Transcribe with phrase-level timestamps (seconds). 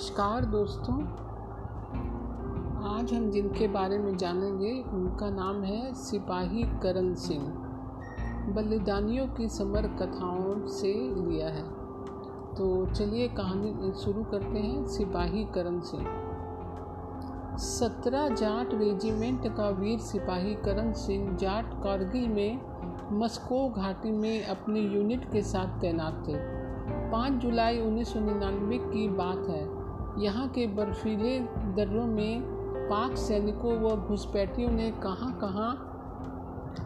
[0.00, 1.02] नमस्कार दोस्तों।
[2.96, 7.44] आज हम जिनके बारे में जानेंगे, उनका नाम है सिपाही करण सिंह।
[8.52, 10.92] बलिदानियों की समर कथाओं से
[11.26, 11.62] लिया है।
[12.54, 16.06] तो चलिए कहानी शुरू करते हैं सिपाही करण सिंह।
[17.56, 22.60] सत्रह जाट रेजिमेंट का वीर सिपाही करण सिंह जाट कारगिल में
[23.12, 26.34] मस्को घाटी में अपनी यूनिट के साथ तैनात थे।
[27.10, 29.79] 5 जुलाई 1999 की बात है।
[30.18, 31.40] यहाँ के बर्फीले
[31.76, 32.42] दर्रों में
[32.90, 35.86] पाक सैनिकों व घुसपैठियों ने कहाँ कहाँ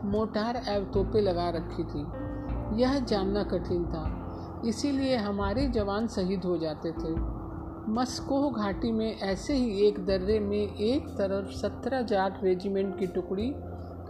[0.04, 2.06] मोटार एवं तोपें लगा रखी थी।
[2.82, 4.20] यह जानना कठिन था।
[4.64, 7.44] इसीलिए हमारे जवान शहीद हो जाते थे।
[7.92, 13.54] मस्को घाटी में ऐसे ही एक दर्रे में एक तरफ़ सत्रह जाट रेजिमेंट की टुकड़ी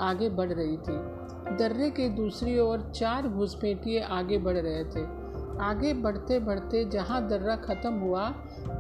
[0.01, 1.25] आगे बढ़ रही थी।
[1.57, 5.24] दर्रे के दूसरी ओर चार घुसपैठिए आगे बढ़ रहे थे।
[5.61, 8.35] आगे बढ़ते बढ़ते जहाँ दर्रा ख़त्म हुआ,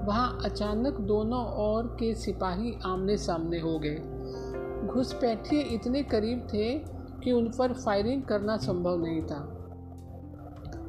[0.05, 3.97] वहाँ अचानक दोनों ओर के सिपाही आमने सामने हो गए।
[4.86, 6.78] घुसपैठिए इतने करीब थे
[7.25, 9.50] कि उन पर फायरिंग करना संभव नहीं था।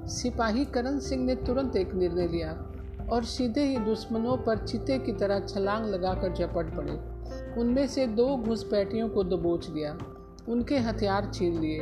[0.08, 2.72] सिपाही करण सिंह ने तुरंत एक निर्णय लिया
[3.12, 7.16] और सीधे ही दुश्मनों पर चिते की तरह छलांग लगाकर झपट पड़े।
[7.62, 9.98] उनमें से दो घुसपैठियों को दबोच लिया।
[10.50, 11.80] उनके हथियार छीन लिए।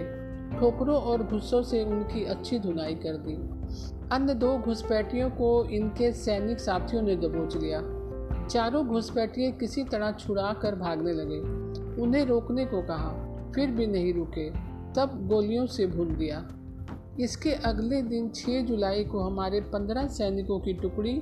[0.60, 3.63] ठोकरों और गुस्सों से उनकी अच्छी धुनाई कर दी।
[4.14, 7.82] अन्य दो घुसपैठियों को इनके सैनिक साथियों ने दबोच लिया।
[8.48, 11.40] चारों घुसपैठिए किसी तरह छुड़ा कर भागने लगे।
[12.02, 13.10] उन्हें रोकने को कहा,
[13.56, 14.50] फिर भी नहीं रुके।
[14.94, 16.48] तब गोलियों से भून दिया।
[17.20, 21.22] इसके अगले दिन 6 जुलाई को हमारे 15 सैनिकों की टुकड़ी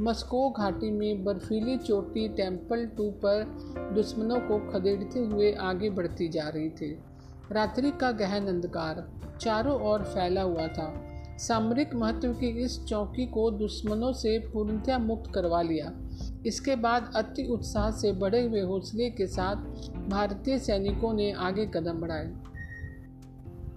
[0.00, 3.44] मस्को घाटी में बर्फीली चोटी टेंपल टू पर
[3.94, 6.98] दुश्मनों को खदेड़ते हुए आगे बढ़ती जा रही थी।
[7.52, 13.50] रात्रि का गहन अंधकार चारों ओर फैला हुआ था। सामरिक महत्व की इस चौकी को
[13.50, 15.92] दुश्मनों से पूर्णतया मुक्त करवा लिया।
[16.46, 19.56] इसके बाद अति उत्साह से बढ़े हुए हौसले के साथ
[20.08, 22.32] भारतीय सैनिकों ने आगे कदम बढ़ाए।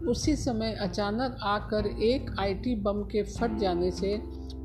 [0.07, 4.17] उसी समय अचानक आकर एक आईटी बम के फट जाने से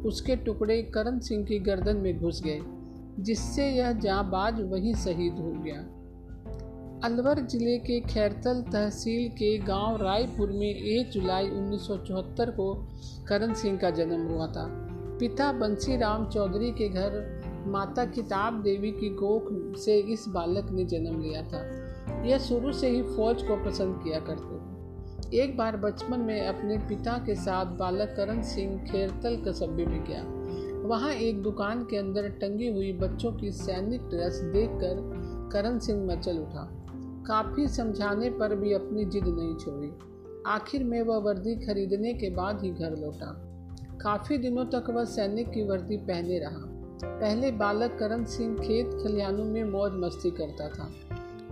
[0.04, 2.60] उसके टुकड़े करण सिंह की गर्दन में घुस गए,
[3.18, 5.84] जिससे यह जाबाज वहीं शहीद हो गया।
[7.04, 12.74] अलवर ज़िले के खैरतल तहसील के गाँव रायपुर में 1 जुलाई 1974 को
[13.28, 14.66] करण सिंह का जन्म हुआ था।
[15.20, 20.84] पिता बंसी राम चौधरी के घर माता किताब देवी की गोख से इस बालक ने
[20.84, 21.62] जन्म लिया था।
[22.26, 27.12] यह शुरू से ही फौज को पसंद किया करते एक बार बचपन में अपने पिता
[27.12, 30.22] के साथ बालक करण सिंह खेरतल कस्बे में गया।
[30.88, 34.94] वहाँ एक दुकान के अंदर टंगी हुई बच्चों की सैनिक ड्रेस देखकर
[35.52, 36.79] करण सिंह मचल उठा।
[37.26, 39.92] काफ़ी समझाने पर भी अपनी जिद नहीं छोड़ी।
[40.46, 43.26] आखिर में वह वर्दी खरीदने के बाद ही घर लौटा।
[44.00, 46.66] काफ़ी दिनों तक वह सैनिक की वर्दी पहने रहा।
[47.04, 50.92] पहले बालक करण सिंह खेत खलिहानों में मौज मस्ती करता था।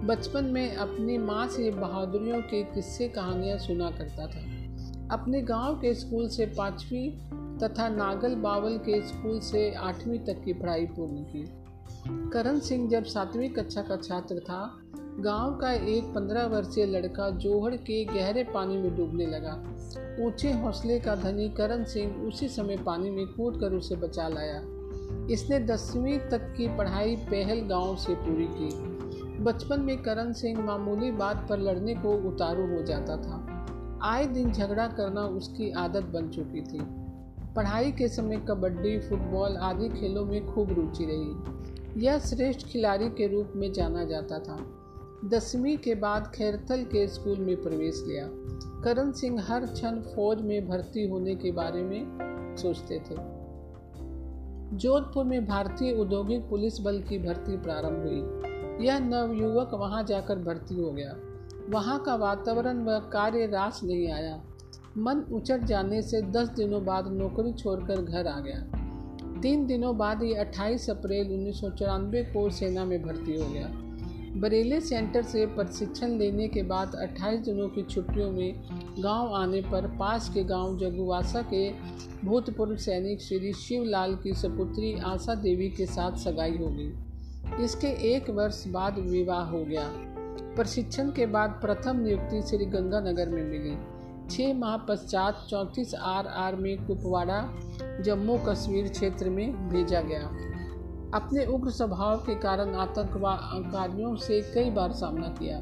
[0.06, 4.40] बचपन में अपनी माँ से बहादुरियों के किस्से कहानियाँ सुना करता था।
[5.14, 7.10] अपने गाँव के स्कूल से पाँचवीं
[7.58, 11.44] तथा नागल बावल के स्कूल से आठवीं तक की पढ़ाई पूर्ण की।
[12.30, 14.80] करण सिंह जब सातवीं कक्षा का छात्र था
[15.20, 19.64] गाँव का एक पंद्रह वर्षीय लड़का जोहड़ के गहरे पानी में डूबने लगा।
[20.20, 24.62] ऊँचे हौसले का धनी करण सिंह उसी समय पानी में कूद कर उसे बचा लाया।
[25.30, 31.10] इसने दसवीं तक की पढ़ाई पहल गाँव से पूरी की। बचपन में करण सिंह मामूली
[31.10, 33.44] बात पर लड़ने को उतारू हो जाता था।
[34.02, 36.80] आए दिन झगड़ा करना उसकी आदत बन चुकी थी।
[37.56, 43.26] पढ़ाई के समय कबड्डी, फुटबॉल आदि खेलों में खूब रुचि रही। यह श्रेष्ठ खिलाड़ी के
[43.26, 44.77] रूप में जाना जाता था।
[45.24, 48.28] दसवीं के बाद खैरथल के स्कूल में प्रवेश लिया।
[48.82, 52.06] करण सिंह हर क्षण फौज में भर्ती होने के बारे में
[52.58, 53.14] सोचते थे।
[54.76, 58.22] जोधपुर में भारतीय औद्योगिक पुलिस बल की भर्ती प्रारंभ हुई।
[58.86, 61.16] यह नवयुवक वहाँ जाकर भर्ती हो गया।
[61.68, 64.42] वहाँ का वातावरण व कार्य रास नहीं आया।
[64.98, 68.60] मन उचट जाने से दस दिनों बाद नौकरी छोड़कर घर आ गया।
[69.40, 73.87] तीन दिनों बाद ही 28 अप्रैल उन्नीस सौ चौरानवे को सेना में भर्ती हो गया।
[74.38, 78.60] बरेली सेंटर से प्रशिक्षण लेने के बाद 28 दिनों की छुट्टियों में
[78.98, 81.70] गाँव आने पर पास के गाँव जगुवासा के
[82.24, 88.30] भूतपूर्व सैनिक श्री शिवलाल की सपुत्री आशा देवी के साथ सगाई हो गई। इसके एक
[88.30, 89.90] वर्ष बाद विवाह हो गया।
[90.56, 93.76] प्रशिक्षण के बाद प्रथम नियुक्ति श्री गंगानगर में मिली।
[94.30, 97.54] छः माह पश्चात चौंतीस आर आर में कुपवाड़ा,
[98.00, 100.30] जम्मू कश्मीर क्षेत्र में भेजा गया।
[101.14, 105.58] अपने उग्र स्वभाव के कारण आतंकवादियों से कई बार सामना किया।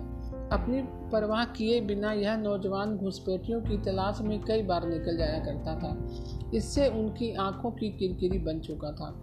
[0.53, 5.79] अपनी परवाह किए बिना यह नौजवान घुसपैठियों की तलाश में कई बार निकल जाया करता
[5.79, 6.09] था।
[6.55, 9.23] इससे उनकी आँखों की किरकिरी बन चुका था।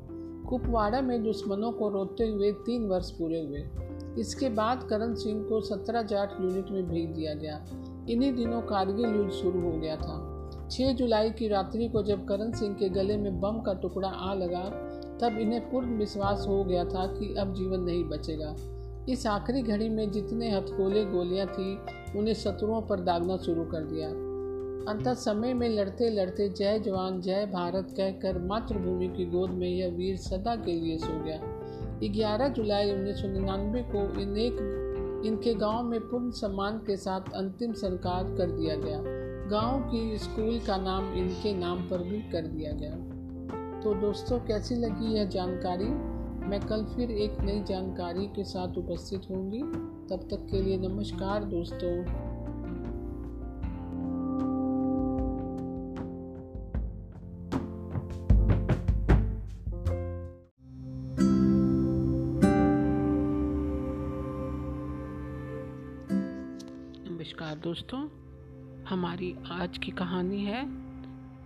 [0.49, 3.69] कुपवाड़ा में दुश्मनों को रोते हुए तीन वर्ष पूरे हुए।
[4.19, 7.65] इसके बाद करण सिंह को सत्रह जाट यूनिट में भेज दिया गया।
[8.09, 10.33] इन्हीं दिनों कारगिल युद्ध शुरू हो गया था।
[10.71, 14.33] 6 जुलाई की रात्रि को जब करण सिंह के गले में बम का टुकड़ा आ
[14.33, 14.89] लगा
[15.21, 18.55] तब इन्हें पूर्ण विश्वास हो गया था कि अब जीवन नहीं बचेगा।
[19.09, 21.77] इस आखिरी घड़ी में जितने हथकोले गोलियाँ थी,
[22.19, 24.09] उन्हें शत्रुओं पर दागना शुरू कर दिया।
[24.91, 29.87] अंत समय में लड़ते लड़ते जय जवान, जय भारत कहकर मातृभूमि की गोद में यह
[29.87, 31.39] वीर सदा के लिए सो गया।
[32.03, 34.79] 11 जुलाई उन्नीस सौ निन्यानवे को इन एक,
[35.25, 39.01] इनके गाँव में पूर्ण सम्मान के साथ अंतिम संस्कार कर दिया गया।
[39.49, 43.12] गाँव की स्कूल का नाम इनके नाम पर भी कर दिया गया।
[43.83, 45.85] तो दोस्तों, कैसी लगी यह जानकारी?
[46.47, 49.61] मैं कल फिर एक नई जानकारी के साथ उपस्थित होंगी।
[50.09, 52.05] तब तक के लिए नमस्कार दोस्तों।
[67.11, 68.09] नमस्कार दोस्तों,
[68.89, 70.71] हमारी आज की कहानी है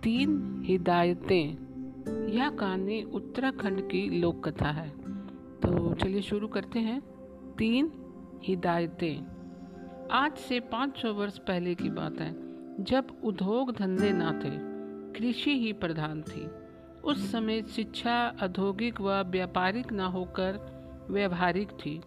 [0.02, 1.67] तीन हिदायतें।
[2.08, 4.90] यह कहानी उत्तराखंड की लोक कथा है।
[5.60, 7.00] तो चलिए शुरू करते हैं।
[7.58, 7.92] तीन
[8.44, 9.38] हिदायतें।
[10.12, 12.34] आज से 500 वर्ष पहले की बात है,
[12.84, 14.68] जब उद्योग धंधे ना थे
[15.12, 16.48] कृषि ही प्रधान थी।
[17.04, 20.78] उस समय शिक्षा औद्योगिक व व्यापारिक ना होकर
[21.10, 22.00] व्यवहारिक थी।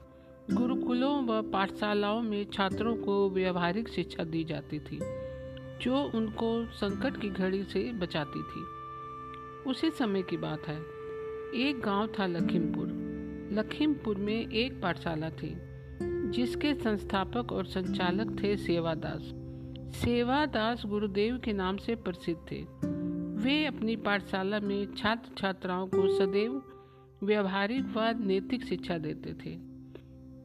[0.52, 5.00] गुरुकुलों व पाठशालाओं में छात्रों को व्यवहारिक शिक्षा दी जाती थी,
[5.82, 8.81] जो उनको संकट की घड़ी से बचाती थी।
[9.68, 10.78] उसी समय की बात है।
[11.56, 12.88] एक गाँव था लखीमपुर।
[13.54, 15.58] लखीमपुर में एक पाठशाला थी,
[16.32, 19.22] जिसके संस्थापक और संचालक थे सेवादास।
[19.96, 22.62] सेवादास गुरुदेव के नाम से प्रसिद्ध थे।
[23.44, 26.64] वे अपनी पाठशाला में छात्र छात्राओं को सदैव
[27.24, 29.60] व्यवहारिक व नैतिक शिक्षा देते थे।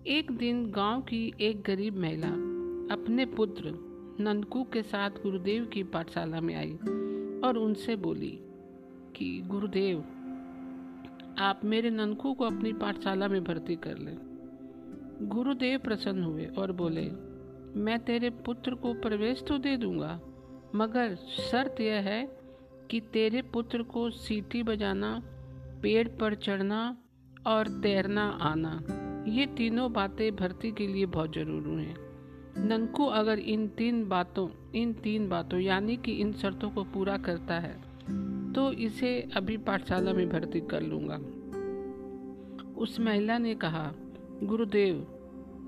[0.07, 2.31] एक दिन गाँव की एक गरीब महिला
[2.95, 3.63] अपने पुत्र
[4.21, 6.73] नंदकू के साथ गुरुदेव की पाठशाला में आई
[7.41, 8.41] और उनसे बोली
[9.17, 9.99] कि, गुरुदेव,
[11.39, 14.19] आप मेरे ननकू को अपनी पाठशाला में भर्ती कर लें।
[15.23, 17.11] गुरुदेव प्रसन्न हुए और बोले,
[17.81, 20.21] मैं तेरे पुत्र को प्रवेश तो दे दूँगा,
[20.75, 22.39] मगर शर्त यह है
[22.91, 25.23] कि तेरे पुत्र को सीटी बजाना,
[25.83, 26.97] पेड़ पर चढ़ना
[27.47, 28.83] और तैरना आना,
[29.29, 31.97] ये तीनों बातें भर्ती के लिए बहुत ज़रूरी हैं।
[32.59, 37.55] ननकू अगर इन तीन बातों, इन तीन बातों, यानी कि इन शर्तों को पूरा करता
[37.55, 37.97] है
[38.57, 41.17] तो इसे अभी पाठशाला में भर्ती कर लूँगा।
[42.77, 43.93] उस महिला ने कहा,
[44.43, 45.07] गुरुदेव,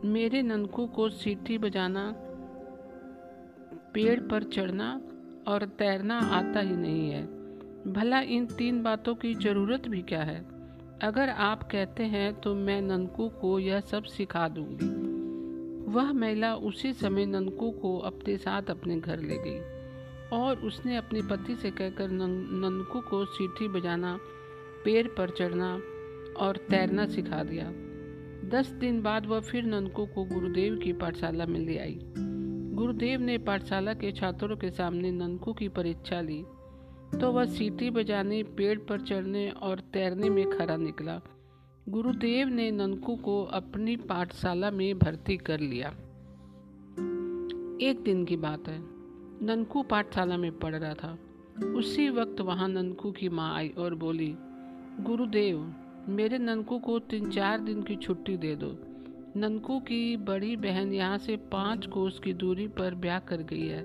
[0.04, 2.14] मेरे ननकू को सीटी बजाना,
[3.94, 5.00] पेड़ पर चढ़ना
[5.48, 7.26] और तैरना आता ही नहीं है।
[7.92, 10.44] भला इन तीन बातों की ज़रूरत भी क्या है?
[11.02, 15.08] अगर आप कहते हैं तो मैं ननकू को यह सब सिखा दूँगी।
[15.90, 19.77] वह महिला उसी समय ननकू को अपने साथ अपने घर ले गई।
[20.32, 24.18] और उसने अपने पति से कहकर नंदकू को सीटी बजाना,
[24.84, 25.80] पेड़ पर चढ़ना
[26.36, 27.72] और तैरना सिखा दिया।
[28.48, 31.98] दस दिन बाद वह फिर नंदकू को गुरुदेव की पाठशाला में ले आई।
[32.74, 36.44] गुरुदेव ने पाठशाला के छात्रों के सामने नंदकू की परीक्षा ली।
[37.20, 41.20] तो वह सीटी बजाने, पेड़ पर चढ़ने और तैरने में खरा निकला।
[41.88, 45.88] गुरुदेव ने ननकू को अपनी पाठशाला में भर्ती कर लिया।
[47.80, 48.97] एक दिन की बात है।
[49.42, 51.18] ननकू पाठशाला में पढ़ रहा था।
[51.76, 54.34] उसी वक्त वहाँ ननकू की माँ आई और बोली,
[55.00, 55.58] गुरुदेव,
[56.08, 58.70] मेरे ननकू को तीन चार दिन की छुट्टी दे दो।
[59.36, 63.82] ननकू की बड़ी बहन यहाँ से पाँच कोस की दूरी पर ब्याह कर गई है।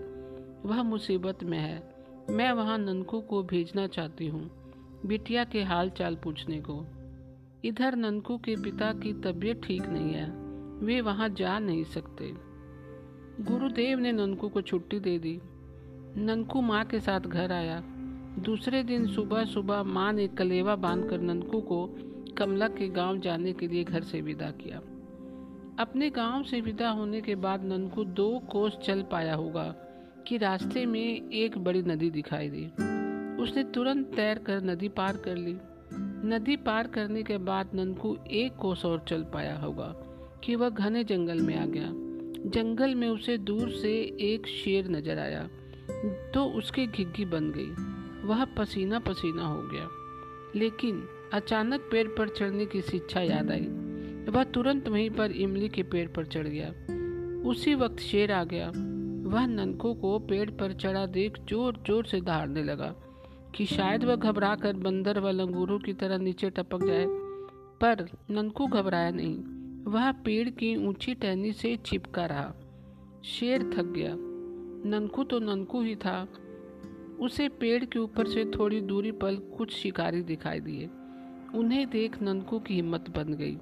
[0.65, 1.81] वह मुसीबत में है।
[2.29, 4.49] मैं वहाँ ननकू को भेजना चाहती हूँ,
[5.05, 6.85] बिटिया के हाल चाल पूछने को।
[7.65, 10.29] इधर ननकू के पिता की तबीयत ठीक नहीं है।
[10.79, 12.52] वे वहाँ जा नहीं सकते।
[13.41, 15.41] गुरुदेव ने ननकू को छुट्टी दे दी।
[16.17, 17.83] ननकू माँ के साथ घर आया।
[18.39, 21.99] दूसरे दिन सुबह सुबह माँ ने कलेवा बांधकर ननकू को
[22.37, 24.77] कमला के गाँव जाने के लिए घर से विदा किया।
[25.79, 29.75] अपने गाँव से विदा होने के बाद ननकू दो कोस चल पाया होगा
[30.27, 32.65] कि रास्ते में एक बड़ी नदी दिखाई दी।
[33.43, 35.57] उसने तुरंत तैर कर नदी पार कर ली।
[36.27, 39.95] नदी पार करने के बाद ननकू एक कोस और चल पाया होगा
[40.43, 42.02] कि वह घने जंगल में आ गया।
[42.45, 45.47] जंगल में उसे दूर से एक शेर नज़र आया
[46.33, 47.69] तो उसकी घिग्गी बन गई।
[48.27, 49.87] वह पसीना पसीना हो गया।
[50.55, 53.67] लेकिन अचानक पेड़ पर चढ़ने की शिक्षा याद आई।
[54.31, 56.69] वह तुरंत वहीं पर इमली के पेड़ पर चढ़ गया।
[57.49, 58.67] उसी वक्त शेर आ गया।
[59.29, 62.93] वह ननकों को पेड़ पर चढ़ा देख ज़ोर ज़ोर से दहाड़ने लगा
[63.55, 67.05] कि शायद वह घबरा कर बंदर व लंगूरों की तरह नीचे टपक जाए।
[67.81, 69.37] पर ननकू घबराया नहीं।
[69.87, 72.53] वह पेड़ की ऊँची टहनी से चिपका रहा।
[73.25, 74.15] शेर थक गया।
[74.89, 76.27] ननकू तो ननकू ही था।
[77.19, 80.89] उसे पेड़ के ऊपर से थोड़ी दूरी पर कुछ शिकारी दिखाई दिए।
[81.55, 83.55] उन्हें देख ननकू की हिम्मत बन गई।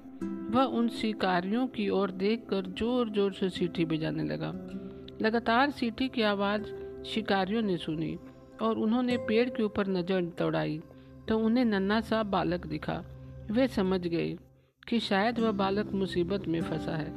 [0.50, 4.52] वह उन शिकारियों की ओर देखकर ज़ोर ज़ोर से सीटी बजाने लगा।
[5.22, 6.62] लगातार सीटी की आवाज़
[7.04, 8.18] शिकारियों ने सुनी
[8.62, 10.80] और उन्होंने पेड़ के ऊपर नज़र दौड़ाई।
[11.28, 13.04] तो उन्हें नन्ना सा बालक दिखा।
[13.50, 14.36] वे समझ गए।
[14.88, 17.10] कि शायद वह बालक मुसीबत में फंसा है।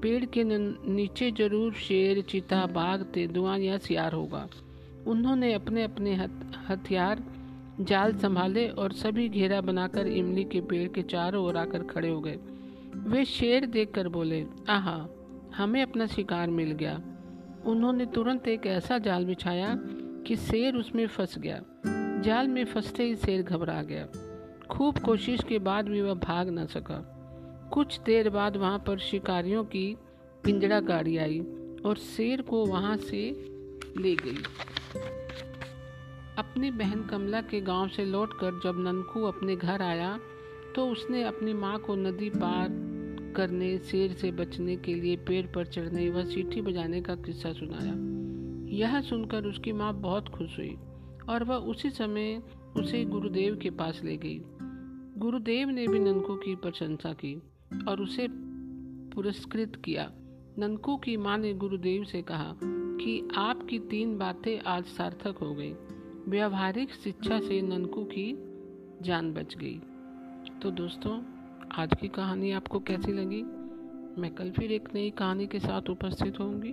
[0.00, 4.48] पेड़ के नीचे ज़रूर शेर, चीता, बाघ, तेंदुआ या सियार होगा।
[5.06, 6.14] उन्होंने अपने अपने
[6.68, 7.22] हथियार
[7.80, 12.20] जाल संभाले और सभी घेरा बनाकर इमली के पेड़ के चारों ओर आकर खड़े हो
[12.20, 12.38] गए।
[12.96, 15.08] वे शेर देखकर बोले, आहा,
[15.56, 17.00] हमें अपना शिकार मिल गया।
[17.66, 19.74] उन्होंने तुरंत एक ऐसा जाल बिछाया
[20.26, 21.60] कि शेर उसमें फंस गया।
[22.22, 24.06] जाल में फंसते ही शेर घबरा गया।
[24.70, 27.02] खूब कोशिश के बाद भी वह भाग न सका।
[27.72, 29.96] कुछ देर बाद वहाँ पर शिकारियों की
[30.44, 31.38] पिंजड़ा गाड़ी आई
[31.86, 33.20] और शेर को वहाँ से
[33.98, 34.42] ले गई।
[36.38, 40.18] अपनी बहन कमला के गाँव से लौटकर जब ननकू अपने घर आया
[40.74, 42.68] तो उसने अपनी माँ को नदी पार
[43.36, 47.94] करने, शेर से बचने के लिए पेड़ पर चढ़ने व सीटी बजाने का किस्सा सुनाया।
[48.76, 50.76] यह सुनकर उसकी माँ बहुत खुश हुई
[51.28, 52.42] और वह उसी समय
[52.76, 54.38] उसे गुरुदेव के पास ले गई।
[55.18, 57.42] गुरुदेव ने भी ननकू की प्रशंसा की
[57.88, 58.28] और उसे
[59.14, 60.12] पुरस्कृत किया।
[60.58, 65.74] ननकू की माँ ने गुरुदेव से कहा कि आपकी तीन बातें आज सार्थक हो गई।
[66.28, 68.36] व्यवहारिक शिक्षा से ननकू की
[69.02, 69.80] जान बच गई।
[70.62, 71.22] तो दोस्तों,
[71.72, 73.42] आज की कहानी आपको कैसी लगी?
[74.20, 76.72] मैं कल फिर एक नई कहानी के साथ उपस्थित होंगी।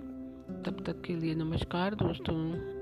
[0.62, 2.73] तब तक के लिए नमस्कार दोस्तों।